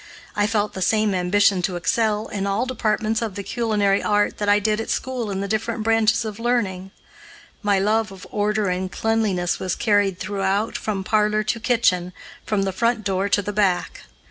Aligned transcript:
I 0.35 0.47
felt 0.47 0.73
the 0.73 0.81
same 0.81 1.13
ambition 1.13 1.61
to 1.61 1.75
excel 1.75 2.25
in 2.27 2.47
all 2.47 2.65
departments 2.65 3.21
of 3.21 3.35
the 3.35 3.43
culinary 3.43 4.01
art 4.01 4.39
that 4.39 4.49
I 4.49 4.57
did 4.57 4.81
at 4.81 4.89
school 4.89 5.29
in 5.29 5.41
the 5.41 5.47
different 5.47 5.83
branches 5.83 6.25
of 6.25 6.39
learning. 6.39 6.89
My 7.61 7.77
love 7.77 8.11
of 8.11 8.25
order 8.31 8.67
and 8.67 8.91
cleanliness 8.91 9.59
was 9.59 9.75
carried 9.75 10.17
throughout, 10.19 10.75
from 10.75 11.03
parlor 11.03 11.43
to 11.43 11.59
kitchen, 11.59 12.13
from 12.47 12.63
the 12.63 12.73
front 12.73 13.03
door 13.03 13.29
to 13.29 13.43
the 13.43 13.53
back. 13.53 14.05